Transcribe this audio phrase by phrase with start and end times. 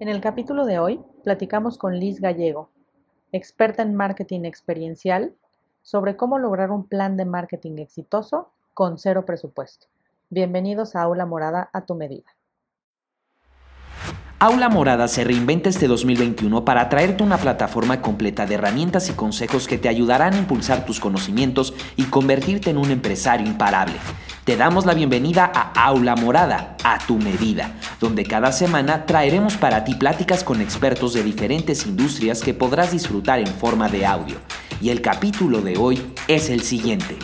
[0.00, 2.70] En el capítulo de hoy platicamos con Liz Gallego,
[3.32, 5.34] experta en marketing experiencial,
[5.82, 9.88] sobre cómo lograr un plan de marketing exitoso con cero presupuesto.
[10.30, 12.37] Bienvenidos a Aula Morada a tu medida.
[14.40, 19.66] Aula Morada se reinventa este 2021 para traerte una plataforma completa de herramientas y consejos
[19.66, 23.96] que te ayudarán a impulsar tus conocimientos y convertirte en un empresario imparable.
[24.44, 29.82] Te damos la bienvenida a Aula Morada, a tu medida, donde cada semana traeremos para
[29.82, 34.36] ti pláticas con expertos de diferentes industrias que podrás disfrutar en forma de audio.
[34.80, 37.16] Y el capítulo de hoy es el siguiente.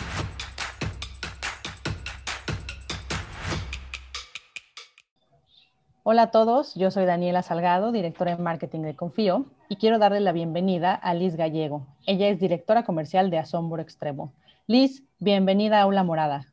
[6.07, 10.19] Hola a todos, yo soy Daniela Salgado, directora de marketing de Confío, y quiero darle
[10.19, 11.87] la bienvenida a Liz Gallego.
[12.05, 14.31] Ella es directora comercial de Asombro Extremo.
[14.67, 16.45] Liz, bienvenida a Aula Morada.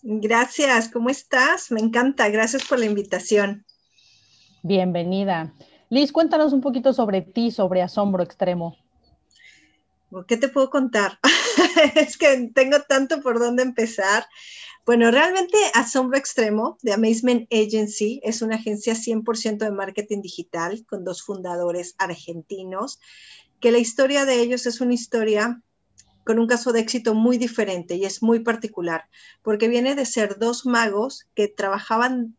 [0.00, 1.70] Gracias, ¿cómo estás?
[1.70, 3.66] Me encanta, gracias por la invitación.
[4.62, 5.52] Bienvenida.
[5.90, 8.78] Liz, cuéntanos un poquito sobre ti, sobre Asombro Extremo.
[10.26, 11.18] ¿Qué te puedo contar?
[11.94, 14.26] es que tengo tanto por dónde empezar.
[14.84, 21.04] Bueno, realmente Asombro Extremo de Amazement Agency es una agencia 100% de marketing digital con
[21.04, 23.00] dos fundadores argentinos,
[23.60, 25.60] que la historia de ellos es una historia
[26.24, 29.08] con un caso de éxito muy diferente y es muy particular,
[29.42, 32.36] porque viene de ser dos magos que trabajaban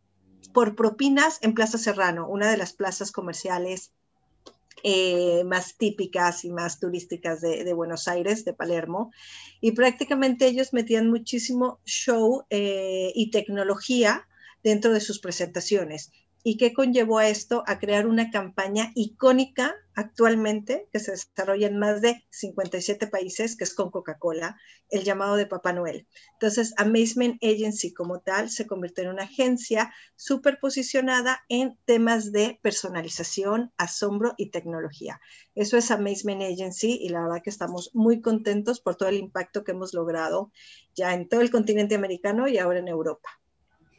[0.52, 3.92] por propinas en Plaza Serrano, una de las plazas comerciales
[4.82, 9.12] eh, más típicas y más turísticas de, Buenos Aires, de Palermo,
[9.60, 14.26] y prácticamente ellos metían muchísimo show eh, y tecnología
[14.62, 16.12] dentro de sus presentaciones.
[16.44, 17.64] ¿Y qué conllevó a esto?
[17.66, 23.64] A crear una campaña icónica actualmente que se desarrolla en más de 57 países, que
[23.64, 24.56] es con Coca-Cola,
[24.90, 26.06] el llamado de Papá Noel.
[26.34, 32.60] Entonces, Amazement Agency como tal se convirtió en una agencia súper posicionada en temas de
[32.62, 35.20] personalización, asombro y tecnología.
[35.56, 39.64] Eso es Amazement Agency y la verdad que estamos muy contentos por todo el impacto
[39.64, 40.52] que hemos logrado
[40.94, 43.28] ya en todo el continente americano y ahora en Europa.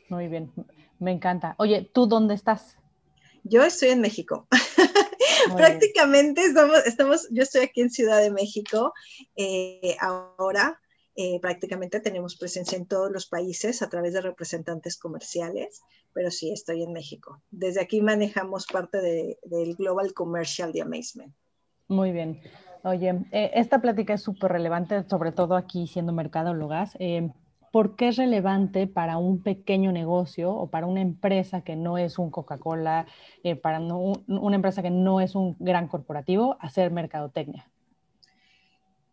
[0.10, 0.52] Muy bien.
[1.00, 1.56] Me encanta.
[1.58, 2.78] Oye, ¿tú dónde estás?
[3.44, 4.48] Yo estoy en México.
[5.56, 8.94] Prácticamente estamos, estamos, yo estoy aquí en Ciudad de México.
[9.36, 10.80] Eh, ahora
[11.16, 15.82] eh, prácticamente tenemos presencia en todos los países a través de representantes comerciales,
[16.14, 17.42] pero sí estoy en México.
[17.52, 19.02] Desde aquí manejamos parte
[19.44, 21.34] del Global Commercial de Amazement.
[21.88, 22.42] Muy bien.
[22.84, 26.96] Oye, eh, esta plática es súper relevante, sobre todo aquí siendo mercadólogas.
[27.00, 27.30] Eh,
[27.72, 32.20] por qué es relevante para un pequeño negocio o para una empresa que no es
[32.20, 33.08] un Coca-Cola,
[33.44, 37.70] eh, para una empresa que no es un gran corporativo, hacer mercadotecnia?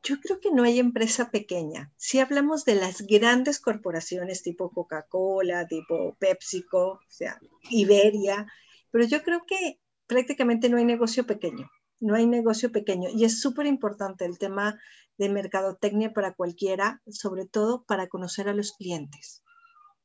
[0.03, 1.93] Yo creo que no hay empresa pequeña.
[1.97, 7.41] Si hablamos de las grandes corporaciones tipo Coca-Cola, tipo PepsiCo, o sea,
[7.71, 8.47] Iberia,
[8.91, 11.69] pero yo creo que prácticamente no hay negocio pequeño
[12.01, 13.09] no hay negocio pequeño.
[13.11, 14.79] Y es súper importante el tema
[15.19, 19.43] de mercadotecnia para cualquiera, sobre todo para conocer a los clientes.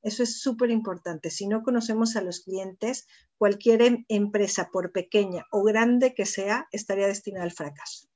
[0.01, 1.29] Eso es súper importante.
[1.29, 3.07] Si no conocemos a los clientes,
[3.37, 8.10] cualquier em, empresa, por pequeña o grande que sea, estaría destinada al fracaso.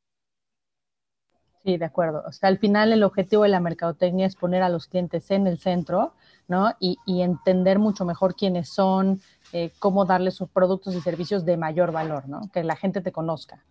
[1.66, 2.24] Sí, de acuerdo.
[2.28, 5.48] O sea, al final el objetivo de la mercadotecnia es poner a los clientes en
[5.48, 6.14] el centro,
[6.48, 6.72] ¿no?
[6.80, 9.20] Y, entender mucho mejor quiénes son,
[9.52, 12.52] eh, cómo darles sus productos y servicios de mayor valor, ¿no?
[12.53, 13.66] Que la gente te conozca.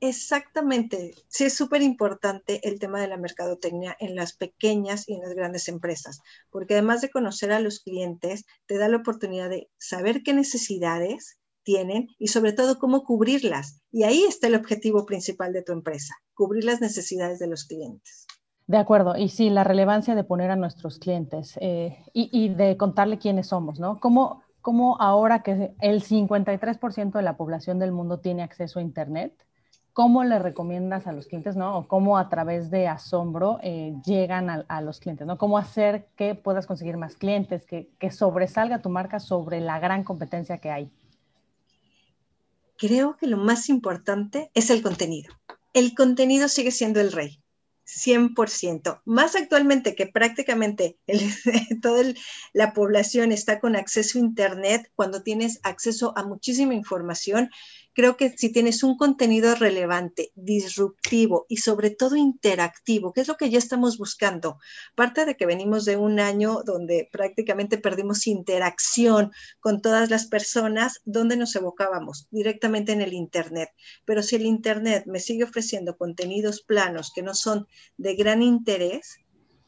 [0.00, 1.14] Exactamente.
[1.28, 5.34] Sí, es súper importante el tema de la mercadotecnia en las pequeñas y en las
[5.34, 10.24] grandes empresas, porque además de conocer a los clientes, te da la oportunidad de saber
[10.24, 13.82] qué necesidades tienen y sobre todo cómo cubrirlas.
[13.90, 18.26] Y ahí está el objetivo principal de tu empresa, cubrir las necesidades de los clientes.
[18.68, 23.18] De acuerdo, y sí, la relevancia de poner a nuestros clientes eh, y, de contarle
[23.18, 24.00] quiénes somos, ¿no?
[24.00, 29.32] ¿Cómo, ¿Cómo ahora que el 53% de la población del mundo tiene acceso a Internet,
[29.92, 31.78] ¿cómo le recomiendas a los clientes, ¿no?
[31.78, 35.38] O cómo a través de asombro eh, llegan a, los clientes, ¿no?
[35.38, 40.02] ¿Cómo hacer que puedas conseguir más clientes, que, que sobresalga tu marca sobre la gran
[40.02, 40.90] competencia que hay?
[42.78, 45.32] Creo que lo más importante es el contenido.
[45.72, 47.42] El contenido sigue siendo el rey.
[47.86, 49.00] 100%.
[49.04, 50.98] Más actualmente que prácticamente
[51.82, 52.02] toda
[52.52, 57.50] la población está con acceso a Internet, cuando tienes acceso a muchísima información,
[57.96, 63.38] creo que si tienes un contenido relevante, disruptivo y sobre todo interactivo, que es lo
[63.38, 64.58] que ya estamos buscando,
[64.94, 71.00] parte de que venimos de un año donde prácticamente perdimos interacción con todas las personas,
[71.06, 73.70] donde nos evocábamos directamente en el Internet.
[74.04, 77.66] Pero si el Internet me sigue ofreciendo contenidos planos que no son
[77.96, 79.18] de gran interés,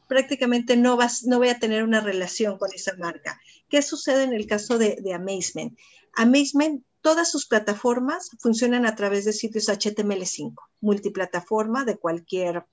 [0.09, 3.41] prácticamente no, vas, no voy a tener una relación con esa marca.
[3.69, 5.79] ¿Qué sucede en el caso de, de Amazement?
[6.15, 12.65] Amazement todas sus plataformas funcionan a través de sitios HTML5, multiplataforma de cualquier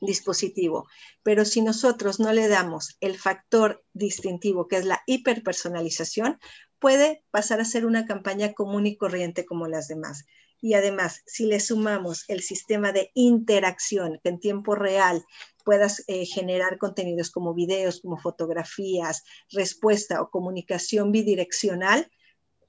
[0.00, 0.88] dispositivo.
[1.22, 6.38] Pero si nosotros no le damos el factor distintivo, que es la hiperpersonalización,
[6.78, 10.24] puede pasar a ser una campaña común y corriente como las demás.
[10.64, 15.22] Y además, si le sumamos el sistema de interacción, que en tiempo real
[15.62, 22.10] puedas eh, generar contenidos como videos, como fotografías, respuesta o comunicación bidireccional,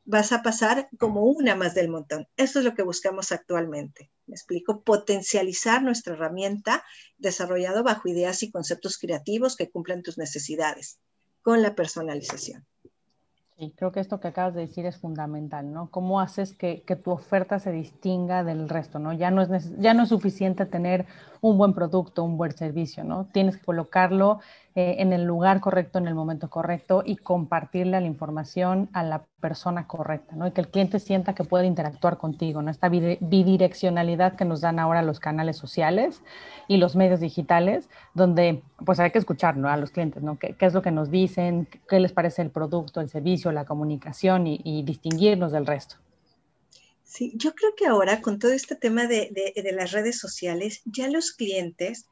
[0.03, 2.27] vas a pasar como una más del montón.
[2.35, 4.11] Eso es lo que buscamos actualmente.
[4.25, 6.83] Me explico, potencializar nuestra herramienta
[7.17, 10.99] desarrollado bajo ideas y conceptos creativos que cumplan tus necesidades
[11.41, 12.67] con la personalización.
[13.57, 15.89] Sí, creo que esto que acabas de decir es fundamental, ¿no?
[15.89, 19.13] ¿Cómo haces que, que tu oferta se distinga del resto, ¿no?
[19.13, 21.05] Ya no, es ya no es suficiente tener
[21.39, 23.27] un buen producto, un buen servicio, ¿no?
[23.31, 24.41] Tienes que colocarlo
[24.77, 29.23] eh, en el lugar correcto, en el momento correcto y compartirle la información a la
[29.39, 30.47] persona correcta, ¿no?
[30.47, 32.69] Y que el cliente sienta que puede interactuar contigo, ¿no?
[32.69, 36.21] Esta bidireccionalidad que nos dan ahora los canales sociales
[36.67, 39.69] y los medios digitales, donde pues hay que escuchar, ¿no?
[39.69, 40.37] A los clientes, ¿no?
[40.37, 41.69] ¿Qué, es lo que nos dicen?
[41.87, 45.95] ¿Qué les parece el producto, el servicio, la comunicación y, distinguirnos del resto?
[47.01, 51.07] Sí, yo creo que ahora con todo este tema de, de las redes sociales, ya
[51.09, 52.07] los clientes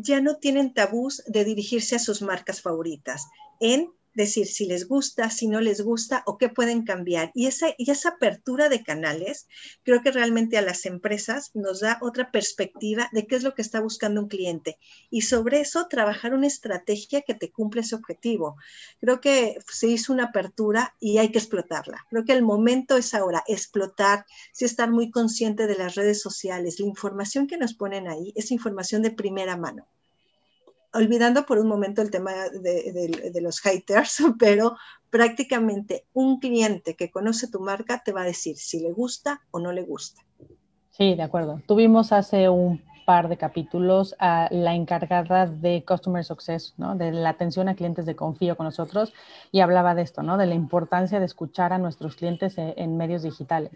[0.00, 3.26] ya no tienen tabús de dirigirse a sus marcas favoritas.
[3.60, 7.30] En decir si les gusta, si no les gusta o qué pueden cambiar.
[7.34, 9.46] Y esa, y esa apertura de canales
[9.84, 13.62] creo que realmente a las empresas nos da otra perspectiva de qué es lo que
[13.62, 14.78] está buscando un cliente
[15.08, 18.56] y sobre eso trabajar una estrategia que te cumple ese objetivo.
[19.00, 22.04] Creo que se hizo una apertura y hay que explotarla.
[22.10, 26.80] Creo que el momento es ahora, explotar, si estar muy consciente de las redes sociales,
[26.80, 29.86] la información que nos ponen ahí es información de primera mano
[30.92, 34.76] olvidando por un momento el tema de, los haters, pero
[35.10, 39.58] prácticamente un cliente que conoce tu marca te va a decir si le gusta o
[39.58, 40.22] no le gusta.
[40.90, 41.62] Sí, de acuerdo.
[41.66, 46.94] Tuvimos hace un par de capítulos a la encargada de Customer Success, ¿no?
[46.94, 49.14] de la atención a clientes de confío con nosotros
[49.50, 50.36] y hablaba de esto, ¿no?
[50.36, 53.72] de la importancia de escuchar a nuestros clientes e, en, medios digitales.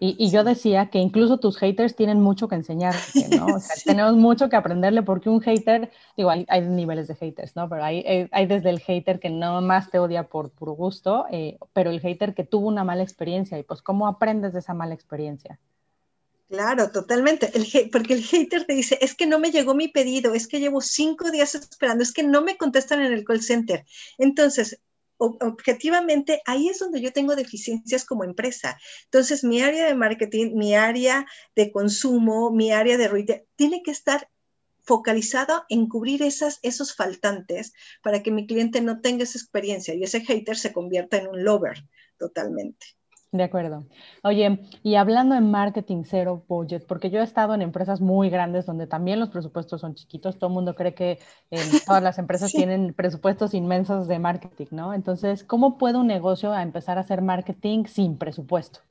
[0.00, 2.94] Y, yo decía que incluso tus haters tienen mucho que enseñar,
[3.30, 3.46] ¿no?
[3.46, 7.56] O sea, tenemos mucho que aprenderle porque un hater, digo, hay, hay, niveles de haters,
[7.56, 7.70] ¿no?
[7.70, 11.56] Pero hay, hay desde el hater que no más te odia por puro gusto, eh,
[11.72, 14.92] pero el hater que tuvo una mala experiencia y pues cómo aprendes de esa mala
[14.92, 15.58] experiencia.
[16.48, 17.50] Claro, totalmente.
[17.92, 20.80] porque el hater te dice, es que no me llegó mi pedido, es que llevo
[20.80, 23.84] cinco días esperando, es que no me contestan en el call center.
[24.18, 24.80] Entonces,
[25.16, 28.78] objetivamente, ahí es donde yo tengo deficiencias como empresa.
[29.04, 31.26] Entonces, mi área de marketing, mi área
[31.56, 34.28] de consumo, mi área de retail, tiene que estar
[34.82, 40.02] focalizado en cubrir esas, esos faltantes para que mi cliente no tenga esa experiencia y
[40.02, 41.84] ese hater se convierta en un lover
[42.18, 42.86] totalmente.
[43.34, 43.84] De acuerdo.
[44.22, 48.64] Oye, y hablando en marketing cero budget, porque yo he estado en empresas muy grandes
[48.64, 51.18] donde también los presupuestos son chiquitos, todo el mundo cree que
[51.84, 54.94] todas las empresas tienen presupuestos inmensos de marketing, ¿no?
[54.94, 58.82] Entonces, ¿cómo puede un negocio empezar a hacer marketing sin presupuesto?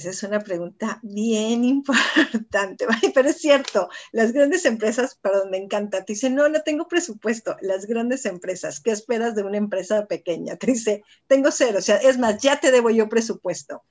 [0.00, 6.06] Esa es una pregunta bien importante, pero es cierto, las grandes empresas, perdón, me encanta,
[6.06, 7.56] te dicen, no, no tengo presupuesto.
[7.60, 10.56] Las grandes empresas, ¿qué esperas de una empresa pequeña?
[10.56, 13.82] Te dice, tengo cero, o sea, es más, ya te debo yo presupuesto.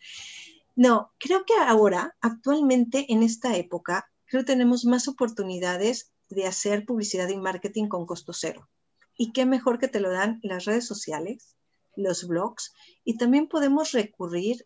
[0.76, 6.86] No, creo que ahora, actualmente, en esta época, creo que tenemos más oportunidades de hacer
[6.86, 8.68] publicidad y marketing con costo cero.
[9.16, 11.56] Y qué mejor que te lo dan las redes sociales,
[11.96, 12.74] los blogs,
[13.04, 14.66] y también podemos recurrir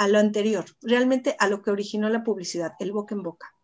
[0.00, 3.54] a lo anterior, realmente a lo que originó la publicidad, el boca en boca.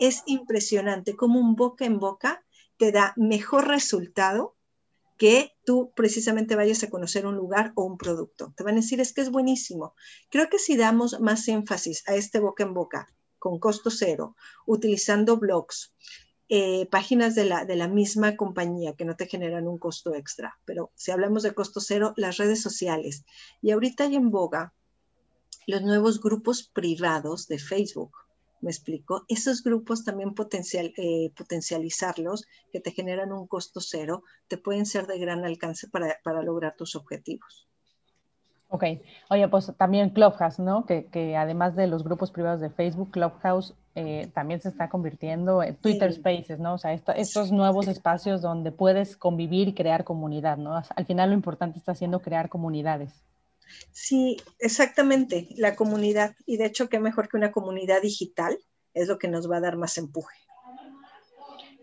[0.00, 2.44] Es impresionante cómo un boca en boca
[2.76, 4.56] te da mejor resultado
[5.16, 8.52] que tú precisamente vayas a conocer un lugar o un producto.
[8.56, 9.94] Te van a decir, es que es buenísimo.
[10.28, 13.06] Creo que si damos más énfasis a este boca en boca
[13.38, 14.34] con costo cero,
[14.66, 15.94] utilizando blogs,
[16.48, 20.58] eh, páginas de la, de la misma compañía que no te generan un costo extra,
[20.64, 23.24] pero si hablamos de costo cero, las redes sociales.
[23.62, 24.74] Y ahorita hay en boga
[25.66, 28.12] los nuevos grupos privados de Facebook.
[28.60, 29.24] ¿Me explico?
[29.28, 35.06] Esos grupos también potencial, eh, potencializarlos, que te generan un costo cero, te pueden ser
[35.06, 37.66] de gran alcance para, lograr tus objetivos.
[38.68, 38.84] Ok,
[39.30, 40.86] oye, pues también Clubhouse, ¿no?
[40.86, 45.76] Que, además de los grupos privados de Facebook, Clubhouse eh, también se está convirtiendo en
[45.76, 46.74] Twitter Spaces, ¿no?
[46.74, 50.82] O sea, estos nuevos espacios donde puedes convivir y crear comunidad, ¿no?
[50.96, 53.22] Al final lo importante está siendo crear comunidades.
[53.92, 56.34] Sí, exactamente, la comunidad.
[56.46, 58.58] Y de hecho, qué mejor que una comunidad digital
[58.94, 60.36] es lo que nos va a dar más empuje.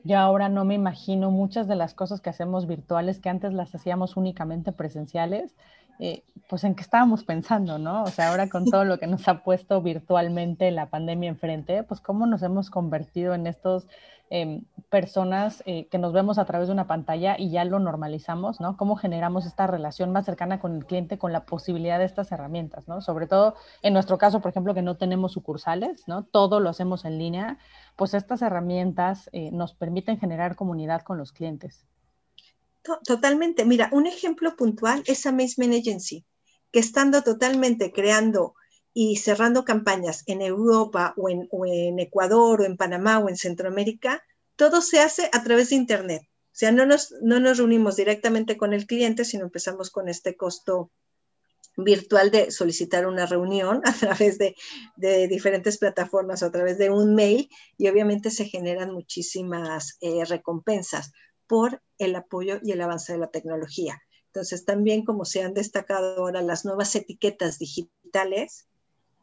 [0.04, 3.74] Yo ahora no me imagino muchas de las cosas que hacemos virtuales que antes las
[3.74, 5.56] hacíamos únicamente presenciales
[6.00, 8.03] eh, pues en qué estábamos pensando, ¿no?
[8.03, 12.01] O sea, ahora con todo lo que nos ha puesto virtualmente la pandemia enfrente, pues
[12.01, 13.88] cómo nos hemos convertido en estos
[14.29, 18.59] em, personas eh, que nos vemos a través de una pantalla y ya lo normalizamos,
[18.59, 18.77] ¿no?
[18.77, 22.88] Cómo generamos esta relación más cercana con el cliente con la posibilidad de estas herramientas,
[22.88, 23.01] ¿no?
[23.01, 26.23] Sobre todo en nuestro caso, por ejemplo, que no tenemos sucursales, ¿no?
[26.23, 27.57] Todo lo hacemos en línea,
[27.95, 31.85] pues estas herramientas eh, nos permiten generar comunidad con los clientes.
[32.84, 33.66] Totalmente.
[33.66, 36.25] Mira, un ejemplo puntual es Amazement Agency,
[36.72, 38.56] que estando totalmente creando
[38.94, 44.22] y cerrando campañas en Europa o en, Ecuador o en Panamá o en Centroamérica,
[44.56, 46.24] todo se hace a través de Internet.
[46.24, 50.36] O sea, no nos, no nos reunimos directamente con el cliente, sino empezamos con este
[50.36, 50.92] costo
[51.78, 54.56] virtual de solicitar una reunión a través de,
[55.28, 61.12] diferentes plataformas o a través de un mail y obviamente se generan muchísimas eh, recompensas
[61.48, 64.01] por el apoyo y el avance de la tecnología.
[64.27, 68.67] Entonces, también como se han destacado ahora las nuevas etiquetas digitales,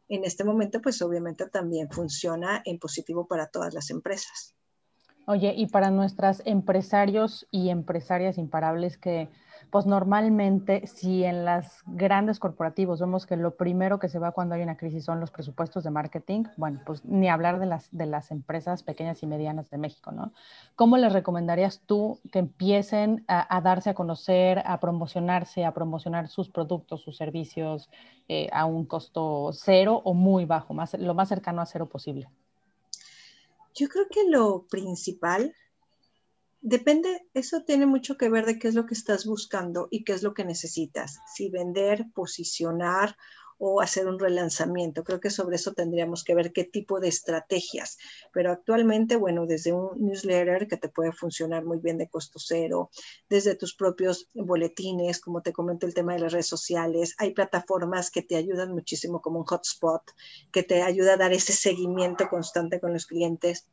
[0.07, 4.55] en este momento, pues obviamente también funciona en positivo para todas las empresas.
[5.25, 9.29] Oye, y para nuestras empresarios y empresarias imparables que
[9.71, 14.53] pues normalmente si en las grandes corporativos vemos que lo primero que se va cuando
[14.53, 18.05] hay una crisis son los presupuestos de marketing, bueno, pues ni hablar de las, de
[18.05, 20.33] las empresas pequeñas y medianas de México, ¿no?
[20.75, 26.49] ¿Cómo les recomendarías tú que empiecen a, darse a conocer, a promocionarse, a promocionar sus
[26.49, 27.89] productos, sus servicios
[28.27, 32.27] eh, a un costo cero o muy bajo, más, lo más cercano a cero posible?
[33.73, 35.55] Yo creo que lo principal
[36.63, 40.13] Depende, eso tiene mucho que ver de qué es lo que estás buscando y qué
[40.13, 41.19] es lo que necesitas.
[41.25, 43.17] Si vender, posicionar
[43.63, 45.03] o hacer un relanzamiento.
[45.03, 47.97] Creo que sobre eso tendríamos que ver qué tipo de estrategias.
[48.31, 52.91] Pero actualmente, bueno, desde un newsletter que te puede funcionar muy bien de costo cero,
[53.27, 58.11] desde tus propios boletines, como te comento el tema de las redes sociales, hay plataformas
[58.11, 60.03] que te ayudan muchísimo como un hotspot,
[60.51, 63.67] que te ayuda a dar ese seguimiento constante con los clientes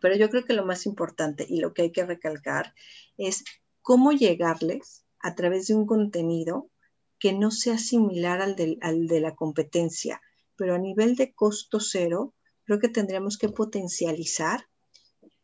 [0.00, 2.74] pero yo creo que lo más importante y lo que hay que recalcar
[3.16, 3.44] es
[3.82, 6.70] cómo llegarles a través de un contenido
[7.18, 10.20] que no sea similar al, al de la competencia,
[10.56, 12.34] pero a nivel de costo cero,
[12.64, 14.66] creo que tendríamos que potencializar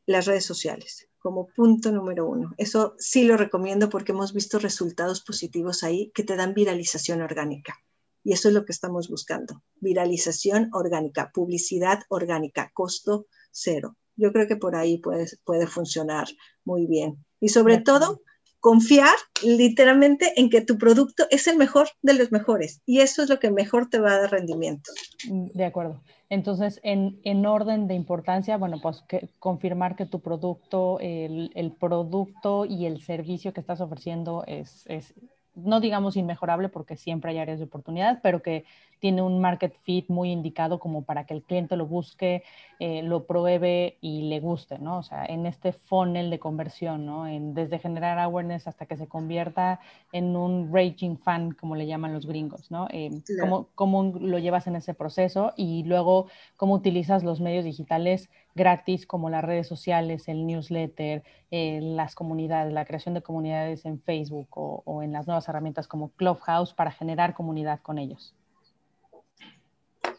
[0.06, 2.52] las redes sociales como punto número uno.
[2.58, 7.78] Eso sí lo recomiendo porque hemos visto resultados positivos ahí que te dan viralización orgánica.
[8.24, 9.62] Y eso es lo que estamos buscando.
[9.76, 13.96] Viralización orgánica, publicidad orgánica, costo cero.
[14.16, 16.26] Yo creo que por ahí puede, puede funcionar
[16.64, 17.24] muy bien.
[17.40, 18.20] Y sobre todo,
[18.62, 23.28] confiar literalmente en que tu producto es el mejor de los mejores y eso es
[23.28, 24.92] lo que mejor te va a dar rendimiento.
[25.28, 26.00] Mm, de acuerdo.
[26.28, 31.72] Entonces, en, en orden de importancia, bueno, pues que, confirmar que tu producto, el, el,
[31.72, 35.12] producto y el servicio que estás ofreciendo es, es
[35.54, 38.64] no digamos inmejorable porque siempre hay áreas de oportunidad, pero que
[39.00, 42.44] tiene un market fit muy indicado como para que el cliente lo busque,
[42.84, 44.98] eh, lo pruebe y le guste, ¿no?
[44.98, 47.28] O sea, en este funnel de conversión, ¿no?
[47.28, 49.78] En, desde generar awareness hasta que se convierta
[50.10, 52.88] en un raging fan, como le llaman los gringos, ¿no?
[52.90, 55.52] Eh, ¿cómo, ¿Cómo lo llevas en ese proceso?
[55.56, 61.22] Y luego, ¿cómo utilizas los medios digitales gratis como las redes sociales, el newsletter,
[61.52, 65.86] eh, las comunidades, la creación de comunidades en Facebook o, o, en las nuevas herramientas
[65.86, 68.34] como Clubhouse para generar comunidad con ellos?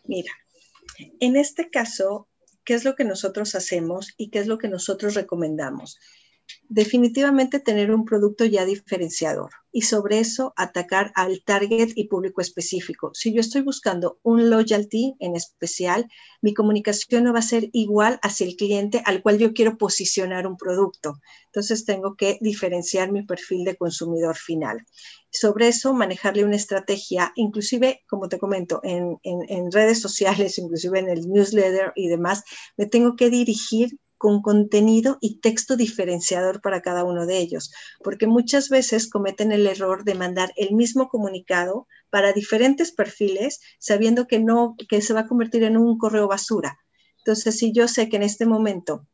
[0.05, 0.32] Mira,
[1.20, 2.29] en este caso,
[2.63, 6.00] ¿qué es lo que nosotros hacemos y qué es lo que nosotros recomendamos?
[6.69, 13.12] Definitivamente tener un producto ya diferenciador y sobre eso atacar al target y público específico.
[13.13, 16.07] Si yo estoy buscando un loyalty en especial,
[16.41, 20.47] mi comunicación no va a ser igual hacia el cliente al cual yo quiero posicionar
[20.47, 21.19] un producto.
[21.45, 24.85] Entonces tengo que diferenciar mi perfil de consumidor final.
[25.31, 31.09] Sobre eso, manejarle una estrategia, inclusive, como te comento, en, en redes sociales, inclusive en
[31.09, 32.43] el newsletter y demás,
[32.77, 38.25] me tengo que dirigir con contenido y texto diferenciador para cada uno de ellos, porque
[38.25, 44.39] muchas veces cometen el error de mandar el mismo comunicado para diferentes perfiles, sabiendo que
[44.39, 46.80] no que se va a convertir en un correo basura.
[47.18, 49.06] Entonces, si yo sé que en este momento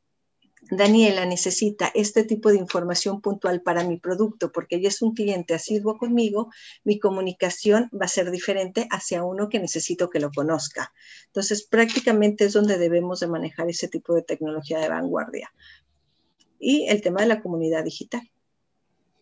[0.72, 5.54] Daniela necesita este tipo de información puntual para mi producto porque ella es un cliente
[5.54, 6.50] asiduo conmigo,
[6.84, 10.94] mi comunicación va a ser diferente hacia uno que necesito que lo conozca.
[11.28, 15.52] Entonces, prácticamente es donde debemos de manejar ese tipo de tecnología de vanguardia.
[16.60, 18.22] Y el tema de la comunidad digital.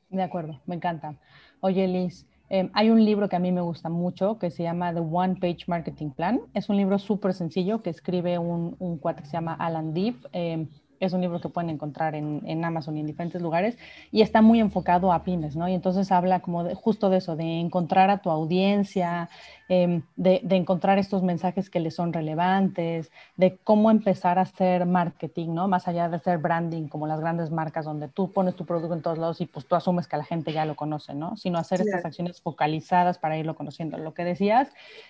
[0.09, 1.19] De acuerdo, me encanta.
[1.61, 4.93] Oye, Liz, em, hay un libro que a mí me gusta mucho que se llama
[4.93, 6.41] The One Page Marketing Plan.
[6.53, 10.27] Es un libro súper sencillo que escribe un, un cuate que se llama Alan Deep.
[10.31, 10.67] Em,
[10.99, 13.77] es un libro que pueden encontrar en, Amazon y en diferentes lugares
[14.11, 15.67] y está muy enfocado a pymes, ¿no?
[15.67, 19.29] Y entonces habla como de, justo de eso, de encontrar a tu audiencia,
[19.69, 25.49] em, de, encontrar estos mensajes que les son relevantes, de cómo empezar a hacer marketing,
[25.53, 25.67] ¿no?
[25.67, 29.01] Más allá de hacer branding como las grandes marcas donde tú pones tu producto en
[29.01, 31.37] todos lados y pues tú asumes que la gente ya lo conoce, ¿no?
[31.37, 33.97] Sino hacer estas acciones focalizadas para irlo conociendo.
[33.97, 34.69] Lo que decías,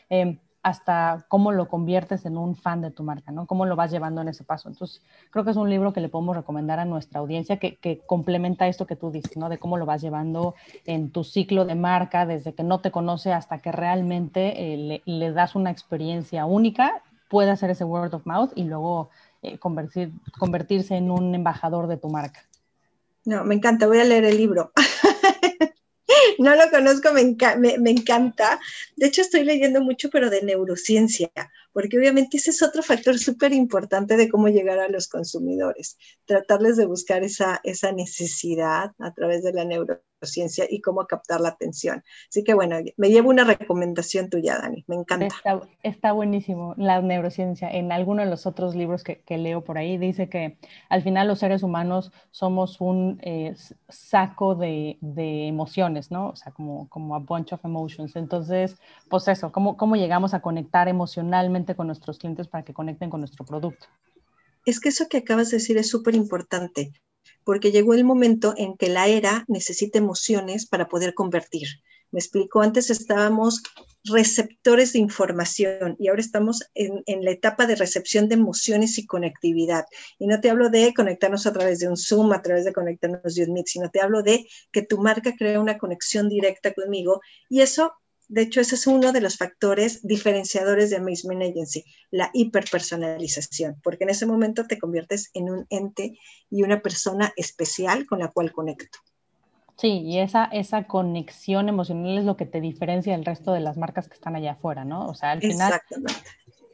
[0.09, 3.45] eh, hasta cómo lo conviertes en un fan de tu marca, ¿no?
[3.47, 4.67] Cómo lo vas llevando en ese paso.
[4.67, 8.67] Entonces, creo que es un libro que le podemos recomendar a nuestra audiencia que, complementa
[8.67, 9.47] esto que tú dices, ¿no?
[9.47, 10.55] De cómo lo vas llevando
[10.85, 15.31] en tu ciclo de marca, desde que no te conoce hasta que realmente eh, le,
[15.31, 19.09] das una experiencia única, puede hacer ese word of mouth y luego
[19.43, 22.41] eh, convertir, convertirse en un embajador de tu marca.
[23.23, 24.73] No, me encanta, voy a leer el libro.
[26.39, 27.21] no lo conozco, me,
[27.91, 28.59] encanta.
[28.95, 31.29] De hecho, estoy leyendo mucho, pero de neurociencia,
[31.73, 36.77] porque obviamente ese es otro factor súper importante de cómo llegar a los consumidores, tratarles
[36.77, 41.49] de buscar esa, esa necesidad a través de la neurociencia ciencia y cómo captar la
[41.49, 42.03] atención.
[42.29, 45.27] Así que bueno, me llevo una recomendación tuya, Dani, me encanta.
[45.83, 47.69] Está, buenísimo la neurociencia.
[47.69, 50.57] En alguno de los otros libros que, leo por ahí dice que
[50.89, 53.55] al final los seres humanos somos un eh,
[53.89, 54.97] saco de,
[55.47, 56.29] emociones, ¿no?
[56.29, 58.15] O sea, como, como a bunch of emotions.
[58.15, 58.77] Entonces,
[59.09, 63.21] pues eso, ¿cómo, ¿cómo llegamos a conectar emocionalmente con nuestros clientes para que conecten con
[63.21, 63.87] nuestro producto?
[64.65, 66.91] Es que eso que acabas de decir es súper importante
[67.47, 71.69] porque llegó el momento en que la era necesita emociones para poder convertir.
[72.11, 73.63] Me explico, antes estábamos
[74.03, 79.85] receptores de información y ahora estamos en, la etapa de recepción de emociones y conectividad.
[80.19, 83.33] Y no te hablo de conectarnos a través de un Zoom, a través de conectarnos
[83.33, 87.21] de un Meet, sino te hablo de que tu marca crea una conexión directa conmigo
[87.47, 87.93] y eso
[88.29, 94.03] de hecho, ese es uno de los factores diferenciadores de Amazement Agency, la hiperpersonalización, porque
[94.03, 96.19] en ese momento te conviertes en un ente
[96.49, 98.99] y una persona especial con la cual conecto.
[99.77, 103.77] Sí, y esa, esa conexión emocional es lo que te diferencia del resto de las
[103.77, 105.07] marcas que están allá afuera, ¿no?
[105.07, 106.21] O sea, al final, Exactamente.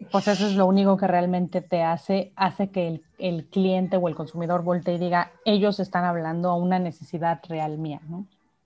[0.10, 4.08] pues eso es lo único que realmente te hace, hace que el, el cliente o
[4.08, 8.26] el consumidor voltee y diga, ellos están hablando a una necesidad real mía, ¿no?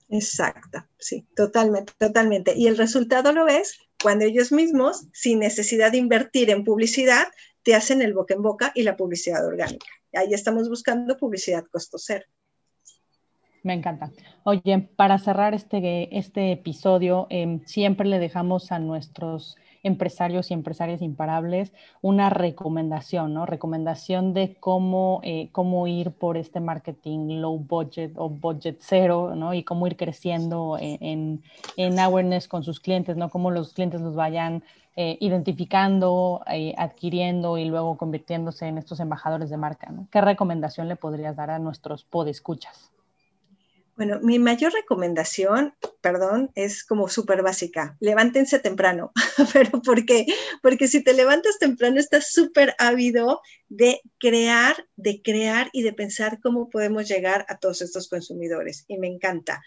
[0.09, 2.53] Exacto, sí, totalmente, totalmente.
[2.55, 7.27] Y el resultado lo ves cuando ellos mismos, sin necesidad de invertir en publicidad,
[7.63, 9.87] te hacen el boca en boca y la publicidad orgánica.
[10.13, 12.25] Ahí estamos buscando publicidad costo cero.
[13.63, 14.11] Me encanta.
[14.43, 21.01] Oye, para cerrar este, este episodio, em, siempre le dejamos a nuestros empresarios y empresarias
[21.01, 23.45] imparables una recomendación, ¿no?
[23.45, 29.53] Recomendación de cómo, eh, cómo ir por este marketing low budget o budget cero, ¿no?
[29.53, 31.43] Y cómo ir creciendo en,
[31.75, 33.29] en awareness con sus clientes, ¿no?
[33.29, 34.63] Cómo los clientes los vayan
[34.99, 40.07] eh, identificando, eh, adquiriendo y luego convirtiéndose en estos embajadores de marca, ¿no?
[40.11, 42.96] ¿Qué recomendación le podrías dar a nuestros podescuchas?
[43.97, 47.97] Bueno, mi mayor recomendación, perdón, es como súper básica.
[47.99, 49.11] Levántense temprano.
[49.53, 50.27] ¿Pero por qué?
[50.61, 56.39] Porque si te levantas temprano, estás súper ávido de crear, de crear y de pensar
[56.41, 58.85] cómo podemos llegar a todos estos consumidores.
[58.87, 59.63] Y me encanta.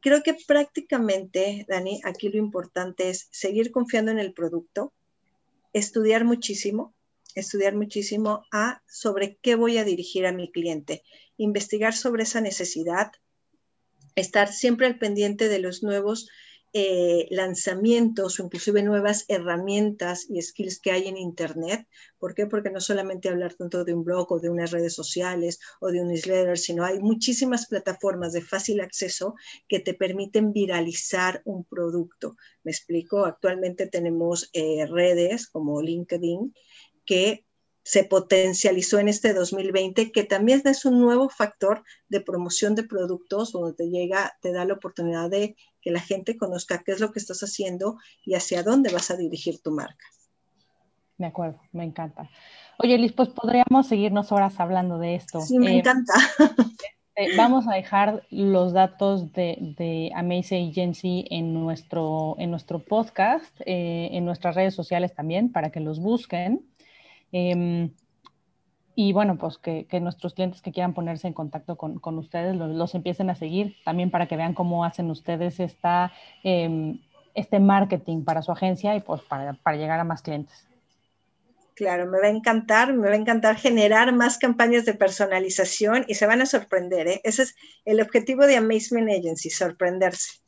[0.00, 4.94] Creo que prácticamente, Dani, aquí lo importante es seguir confiando en el producto,
[5.74, 6.94] estudiar muchísimo,
[7.34, 11.02] estudiar muchísimo a sobre qué voy a dirigir a mi cliente,
[11.36, 13.12] investigar sobre esa necesidad,
[14.16, 16.28] estar siempre al pendiente de los nuevos
[16.78, 21.88] eh, lanzamientos o inclusive nuevas herramientas y skills que hay en Internet.
[22.18, 22.46] ¿Por qué?
[22.46, 26.02] Porque no solamente hablar tanto de un blog o de unas redes sociales o de
[26.02, 29.36] un newsletter, sino hay muchísimas plataformas de fácil acceso
[29.68, 32.36] que te permiten viralizar un producto.
[32.62, 36.52] Me explico, actualmente tenemos eh, redes como LinkedIn
[37.06, 37.45] que
[37.86, 43.52] se potencializó en este 2020, que también es un nuevo factor de promoción de productos,
[43.52, 47.12] donde te llega, te da la oportunidad de que la gente conozca qué es lo
[47.12, 50.04] que estás haciendo y hacia dónde vas a dirigir tu marca.
[51.16, 52.28] De acuerdo, me encanta.
[52.80, 55.40] Oye, Liz, pues podríamos seguirnos horas hablando de esto.
[55.40, 56.12] Sí, me eh, encanta.
[57.14, 63.58] Este, vamos a dejar los datos de, de Amazing Agency en nuestro, en nuestro podcast,
[63.64, 66.66] eh, en nuestras redes sociales también, para que los busquen.
[67.38, 67.90] Em,
[68.94, 73.28] y bueno, pues que, nuestros clientes que quieran ponerse en contacto con, ustedes los, empiecen
[73.28, 76.98] a seguir también para que vean cómo hacen ustedes esta, em,
[77.34, 80.66] este marketing para su agencia y pues para, para, llegar a más clientes.
[81.74, 86.14] Claro, me va a encantar, me va a encantar generar más campañas de personalización y
[86.14, 87.06] se van a sorprender.
[87.06, 87.20] ¿eh?
[87.22, 90.40] Ese es el objetivo de Amazement Agency, sorprenderse.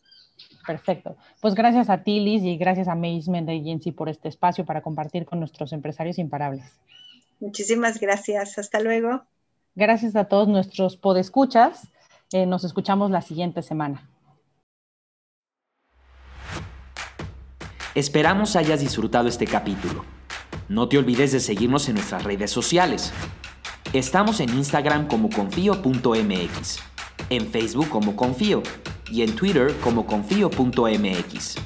[0.69, 1.17] Perfecto.
[1.41, 5.25] Pues gracias a ti, Liz, y gracias a Amazement Agency por este espacio para compartir
[5.25, 6.63] con nuestros empresarios imparables.
[7.41, 8.59] Muchísimas gracias.
[8.59, 9.23] Hasta luego.
[9.75, 11.89] Gracias a todos nuestros podescuchas.
[12.33, 14.07] Eh, nos escuchamos la siguiente semana.
[17.95, 20.05] Esperamos hayas disfrutado este capítulo.
[20.69, 23.11] No te olvides de seguirnos en nuestras redes sociales.
[23.95, 26.81] Estamos en Instagram como confío.mx,
[27.31, 28.63] en Facebook como confío
[29.11, 31.57] y en Twitter como confío.mx.